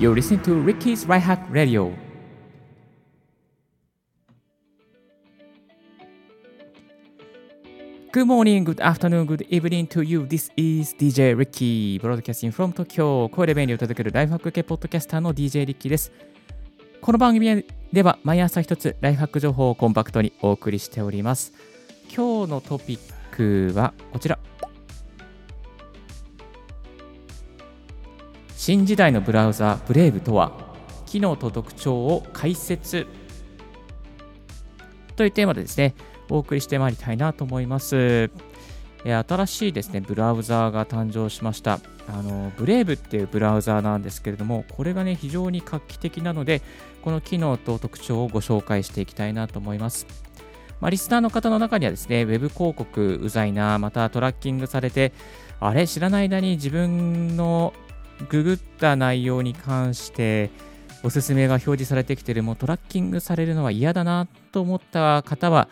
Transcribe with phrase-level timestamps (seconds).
[0.00, 1.92] You're listening to Ricky's Right Hack Radio.
[8.10, 10.24] Good morning, good afternoon, good evening to you.
[10.24, 13.28] This is DJ Ricky, broadcasting from Tokyo.
[13.28, 16.12] 声で便利を届けるライフハック系ポッドキャスターの DJ Ricky です。
[17.02, 17.62] この番組
[17.92, 21.52] では毎朝一つライフハック情報をコンパクトにお送りしております。
[22.04, 22.98] 今日のトピッ
[23.36, 24.38] クはこちら。
[28.60, 30.52] 新時代のブラウザブレイブとは
[31.06, 33.06] 機能と特徴を解説
[35.16, 35.94] というテーマでですね
[36.28, 38.30] お送りしてまいりたいなと思います。
[39.02, 41.80] 新しいですねブラウザーが誕生しました。
[42.06, 46.60] あのブレイブっていうブラウザーなんですけれどもこれがね非常に画期的なので
[47.00, 50.06] この機能と特徴をご紹介していきたいなと思います。
[50.82, 55.12] まあ、リスナーの方の中にはですね、ウェブ広告うざいな、またトラッキングされて、
[55.60, 57.74] あれ、知らない間に自分の
[58.28, 60.50] ググった内容に関して
[61.02, 65.68] おすすめが表示されてきている、もうトラッキングされるのは嫌だなと思った方は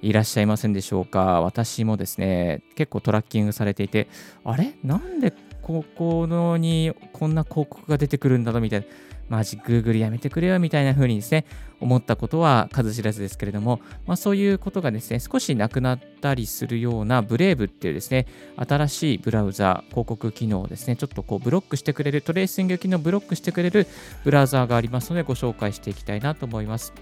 [0.00, 1.40] いらっしゃいませんでしょうか。
[1.40, 4.08] 私もですね、結構トラッキングされていて、
[4.44, 4.74] あれ？
[4.82, 5.32] なんで
[5.72, 8.86] ここのにこんな広告が出てくるんだろうみたいな。
[9.32, 11.46] マジ Google やめてくれよみたいな風にですね、
[11.80, 23.86] 思ったことは数知らずですけれども、まあ、そういうことがですね、少しなくなったりするようなブレイブっていうですね、新しいブラウザ広告機能をですね、ちょっとこうブロックしてくれる、トレーシング機能をブロックしてくれる
[24.22, 26.92] ブラウザーがありますので、ご紹介していきたいなと思います。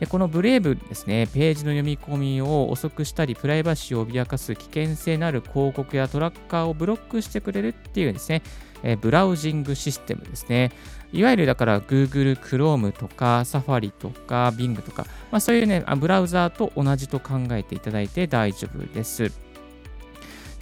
[0.00, 8.42] でこのブレイブですね、ページの読み込みを遅くしたり、プライバシーを脅かす危険性のある広告やトラッカーをブロックしてくれるっていうですね、
[8.82, 10.72] えブラウジングシステムですね。
[11.12, 19.45] いわゆるだから Google Chrome とか Safari とか Bing とか、まあ、そういうね、ブラウザーと同じと考えていただいて大丈夫です。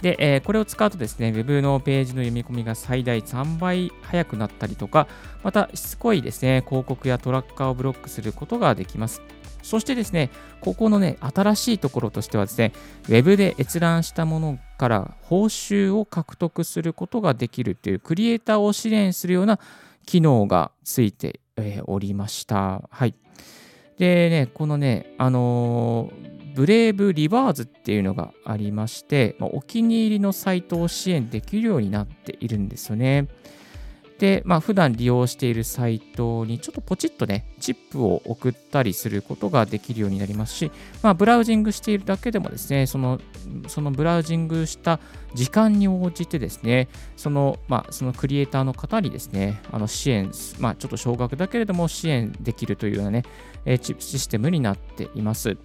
[0.05, 5.07] で、えー、これを使うとですね、Web のページの読み込みが最大3倍速くなったりとか、
[5.41, 9.23] またしつこいですね、広告やトラッカーをブロックすることができます。
[9.63, 10.29] そしてですね、
[10.61, 12.71] ここのね、新しいところとしてはですね、
[13.09, 19.59] Web で閲覧したものから報酬を獲得することができるという、クリエイターを支援するような
[20.05, 22.83] 機能がついて、えー、おりました。
[22.91, 23.15] はい。
[23.97, 33.27] でね、このね、あのーブレイブリバーズっていうのがありまして、まあ、お気に入りのサイトを支援できるようになっているんですよね。
[34.19, 40.71] で、まあ、普段利用しているサイトにちょっとポチッとね、チップを送ったりすることができるようになりますし、
[41.01, 43.19] まあ、ブラウジングしているだけでもですね、その、
[43.67, 45.01] そのブラウジングした
[45.33, 46.87] 時間に応じてですね、
[47.17, 53.23] その、まあ、そのクリエイターの方にですね、あの支援、まあ、ちょっと少額だけれども支援できるというようなね、
[53.81, 55.57] システムになっています。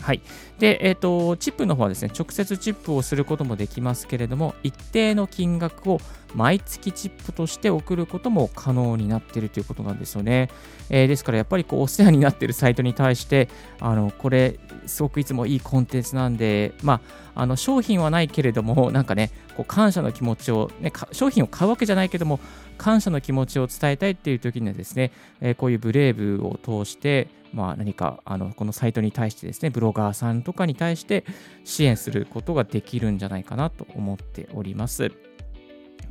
[0.00, 0.22] はい。
[0.58, 6.00] で、えっ、ー、と、チップの方はですね、直接チップをすることもできますけれども、一定の金額を
[6.34, 10.50] 毎月チップとして送ることも可能になっているということなんですよね。
[10.88, 13.48] えー、ですから、やっぱりこうお世話になっているサイトに対して、
[13.80, 17.00] あの、これ、すごくいつもいいコンテンツなんで、ま
[17.34, 22.40] あ、あの商品はないけれども、なんかね、こう感謝の気持ちを、ね、商品を買うわけじゃないけども、
[22.78, 31.24] 感謝の気持ちを伝えたいっていう時にはですね、えー、こういうブレイブを通して、まあ、何かあのこのサイトに対してですね、ブロガーさんとかに対して
[31.64, 35.12] 支援することができるんじゃないかなと思っております。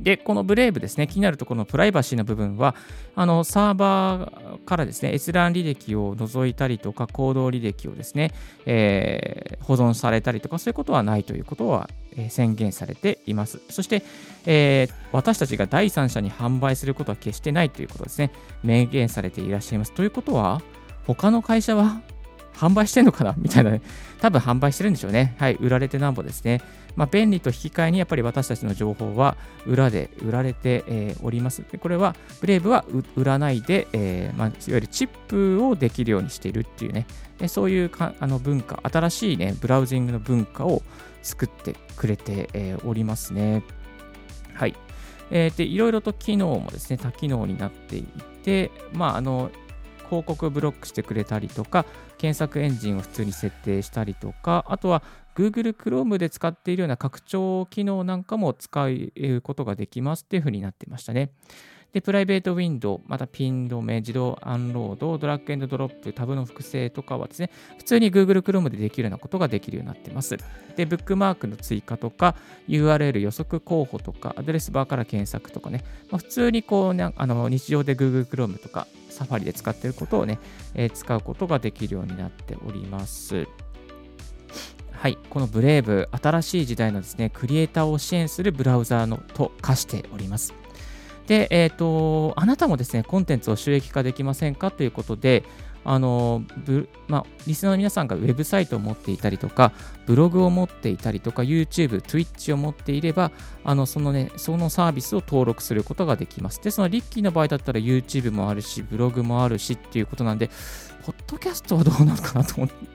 [0.00, 2.74] で、このブレイブですね、気になるところのプライバシーの部分は、
[3.14, 8.32] あのサーバーからですね、閲覧履歴を除いたりとか、行動履歴をですね、
[8.64, 13.60] えー、保存されたりとか、そういうことはないということは、え、宣言されています。
[13.68, 14.02] そして、
[14.46, 18.30] えー、私たちが第三者に販売することは決してないということですね、
[18.64, 19.92] 明言されていらっしゃいます。
[19.92, 20.62] ということは、
[21.06, 22.00] 他の会社は
[22.54, 23.34] 販売してんのかな？
[23.38, 23.80] みたいなね。
[24.20, 25.34] 多分販売してるんでしょうね。
[25.38, 25.54] はい。
[25.54, 26.60] 売られてなんぼですね。
[26.96, 31.64] まあ、便利と引き換えにやっぱり私たちの情報は裏で売られて、えー、おります。
[31.70, 32.84] でこれは、ブレイブは
[33.16, 37.06] 売らないで、えーまあ、いわゆるチップをできるようにしているっていうね、
[37.46, 40.82] そういうかあの文化、新しいね、ブラウジングの文化を
[41.22, 43.62] 作ってくれて、えー、おりますね。
[44.54, 44.74] はい。
[45.30, 48.04] えー、で、いろいろと機能もですね、多機能になってい
[48.42, 49.50] て、まあ、あの、
[50.10, 51.86] 広告ブロックしてくれたりとか、
[52.18, 55.04] 検索エンジンを普通に設定したりとか、あとは
[55.36, 61.30] Google Chrome で使っているような拡張機能なんかも使うことができますっていうふうになってましたね。
[61.92, 70.36] で、プライベートウィンドウ、またピン止め、自動アンロード、ドラッグエンドドロップ、タブの複製とかはですね、普通に Google Chrome でできるようなことができるようになってます。
[70.76, 72.36] で、ブックマークの追加とか、
[72.68, 80.38] URL 予測候補とか、アドレスバーから検索とかね、まあ、普通にこう、ね、あの日常で Google Chrome とか、サファリで使っていることをね、
[80.74, 83.48] えー、使うことができるようになっております。
[84.92, 90.59] はい、このブレイブ、新しい時代のですね、クリエイターを支援するブラウザーのと化しております。
[91.30, 95.44] で、えっ、ー、と、あなたもですね、コンテンツを収益化できませんかということで、
[95.84, 96.42] あの
[97.06, 99.70] まあ、リスナーの皆さんがウェブサイトを持っていたりとか、
[100.06, 103.30] ブログを持っていたりとか、YouTube、Twitch を持っていれば、
[103.62, 106.60] あのそのね、そのサービスを登録することができます。
[106.60, 110.50] で、そのリッキーの場合だったら YouTube もあるし、ブログもあるしっていうことなんで、
[111.04, 112.54] ポッドキャストはどうなのかなと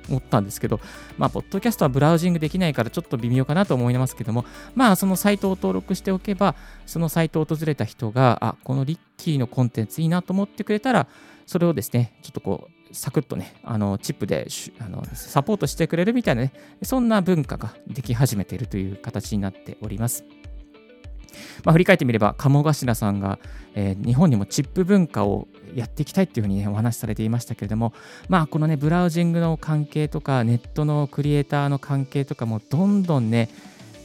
[0.09, 0.79] 思ったんですけど、
[1.17, 6.55] まあ、ポッドキャストはブラウジングできないからちょっと微妙かなと思いますけども、まあ、そのサイトを登録しておけば、
[6.85, 11.07] そのサイトを訪れた人が、あ、このリッキーのコンテンツいいなと思ってくれたら、
[11.45, 14.47] それをですね、ちょっとこう、サクッとね、あのチップで
[14.79, 16.53] あのサポートしてくれるみたいなね、
[16.83, 20.23] そんな文化ができ始めているという形になっております。
[21.63, 23.39] まあ、振り返ってみれば、鴨頭さんが、
[23.75, 27.93] えー、日本にもチップ文化をやっていきたいっていうふうに、ね、お話しされていましたけれども、
[28.29, 33.49] まあ、このね、ブラウジングの関係とか、ネットのクリエイターの関係とかも、どんどんね、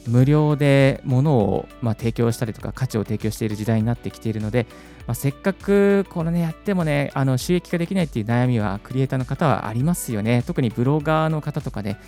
[0.07, 4.65] 無料で物を、ま、提供したりとか価値を提供している時代になってきているので、
[5.07, 10.43] まあ、せっかくこのねやってもねあの収益化できないっていう悩みはクリエイターの方はありますよね。
[10.45, 11.99] 特にブロガーの方とかね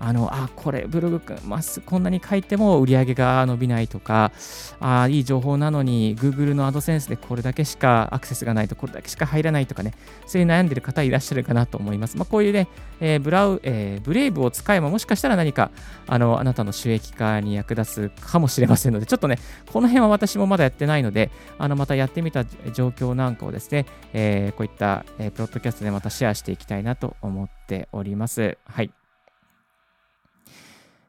[0.00, 4.32] あの、あ、これ、ブログ、まこんなに書いても売り上げが伸びないとか、
[4.80, 9.94] あいい情報なのに、Google のアドセンスでこれだけしかアクセスがないと、これだけしか入らないとかね、
[10.26, 12.16] そういう悩んでる方いらっしゃるかなと思います。
[12.16, 12.68] まあ、こういうね、
[13.00, 15.70] えー、ブラウ、えー、ブレイブを使えば、もしかしたら何か、
[16.06, 19.38] あの、あなたの収益化に役立つかもしれませんので、ちょっとね、
[19.72, 28.58] この辺は私もまだやってないので、あの、またやってみた状況なんかをですね、えー、こういった、えー、プロッドキャストでまたシェアしていきたいなと思っております。
[28.64, 28.90] はい。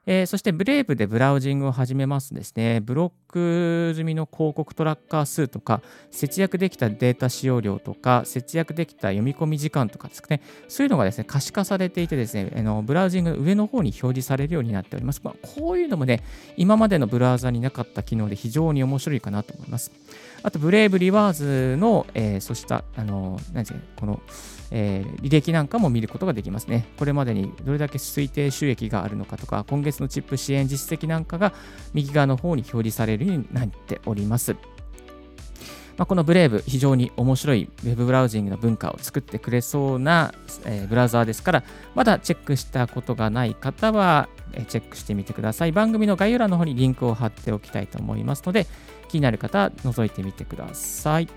[0.05, 5.81] えー、そしてブレイブでブラウジングを始めますですね、ブロック済みの広告トラッカー数とか、
[6.11, 15.21] 節約できたデータ使用量とか、節約できた読み込み時間とかですね、そういうのがですね、可視化されていてですね、あのブラウジングの上の方に表示されるようになっております。
[15.23, 16.23] まあ、こういうのもね、
[16.57, 19.91] 今までのブラウザになかった機能で非常に面白いかなと思います。
[20.41, 24.21] あと、ブレイブリワーズの、えー、そうした、あの、何ですか、この、
[24.71, 26.87] えー、履歴なんかも見ることができますね。
[26.97, 31.53] これまでにどれだけ推定収益があるのかとか、今月のチップ支援実績なんかが
[31.93, 34.55] 右側の方に表示されるようになっております。
[35.99, 40.33] まあ、このブレイブ、非常に面白い Web ブラウジングの文化を作ってくれそうな、
[40.65, 41.63] えー、ブラウザーですから、
[41.93, 45.73] まだチェックしたことがない方は、えー、チェックしてみてください。
[45.73, 48.65] 番組の概要欄の方にリンクを貼っておきたいと思いますので、
[49.09, 51.27] 気になる方は、覗いてみてください。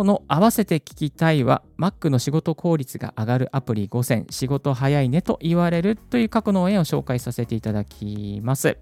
[0.00, 8.78] 今日の合わせて聞きたいは Mac の仕事効率が上がるアプリ5選仕事早いねと言われるという過去の応援を紹介させていただきます。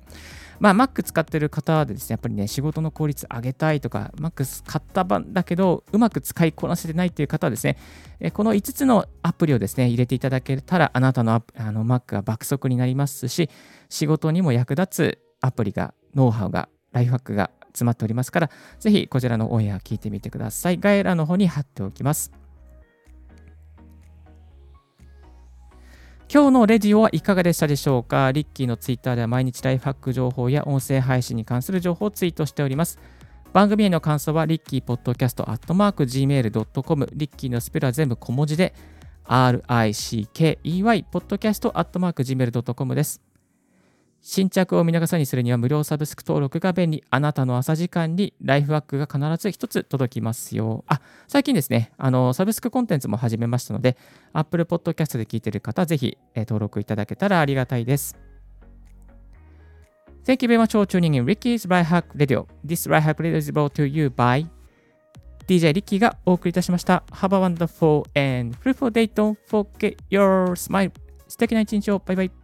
[0.61, 7.77] まあ、Mac 使ってる方でですね、やっぱりね、仕事の効率上げたいとか、Mac 買った版だけど、うまく使いこなせてないという方はですね、
[8.33, 13.51] この5つのアプリをですね、入れていただけたら、あなたのあの Mac が爆速になりますし、
[13.89, 20.79] 仕事にも役立つアプリが、ノウハウが、ライフハックが詰まっておりますから、ぜひこちらのオンエア聞いてみてください。
[20.79, 22.33] 概要欄の方に貼っておきます。
[26.31, 28.33] 今日のレディオはいかがでしたでしょうか？
[28.33, 32.99] リッキーのツイッターでは毎日ライフハック情報や音声配信に関する情報をツイートしております。
[33.55, 38.75] 番組への感想はリッキーポッドキャストアットマーク Gmail.com リッキーのスペルは全部小文字で
[39.25, 43.28] RICKEY ポッドキャストアットマーク Gmail.com です。
[44.21, 47.05] 新着を見逃さにするには無料サブスク登録が便利。
[47.09, 50.85] あなたの朝時間にライフワークが必ず一つ届きますよ。
[50.87, 53.97] あ、最近ですね、あの、サブスクコンテンツも始めましたので、
[54.33, 58.17] Apple Podcast で聞いている方、ぜひ、え登録いただけたらありがたいです。
[60.25, 62.47] Thank you very much for tuning in Ricky's Right Hack Radio.
[62.67, 64.47] This Right Hack Radio is brought to you by
[65.47, 67.03] DJ リッキーがお送りいたしました。
[67.13, 69.11] Have a wonderful and fruitful day.
[69.11, 70.93] Don't forget your smile.
[71.29, 71.99] 素敵な一日を。
[72.05, 72.38] バイバイ。